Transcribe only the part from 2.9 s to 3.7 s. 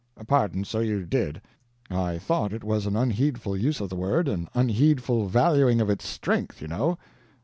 unheedful